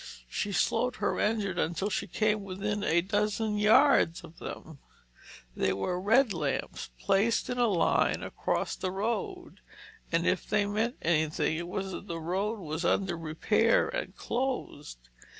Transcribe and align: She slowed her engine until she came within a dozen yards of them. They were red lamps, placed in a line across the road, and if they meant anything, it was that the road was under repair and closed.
She 0.31 0.51
slowed 0.51 0.95
her 0.95 1.19
engine 1.19 1.59
until 1.59 1.91
she 1.91 2.07
came 2.07 2.43
within 2.43 2.83
a 2.83 3.01
dozen 3.01 3.59
yards 3.59 4.23
of 4.23 4.39
them. 4.39 4.79
They 5.55 5.73
were 5.73 6.01
red 6.01 6.33
lamps, 6.33 6.89
placed 6.97 7.51
in 7.51 7.59
a 7.59 7.67
line 7.67 8.23
across 8.23 8.75
the 8.75 8.89
road, 8.89 9.59
and 10.11 10.25
if 10.25 10.49
they 10.49 10.65
meant 10.65 10.95
anything, 11.03 11.55
it 11.55 11.67
was 11.67 11.91
that 11.91 12.07
the 12.07 12.19
road 12.19 12.57
was 12.57 12.83
under 12.83 13.15
repair 13.15 13.89
and 13.89 14.15
closed. 14.15 14.97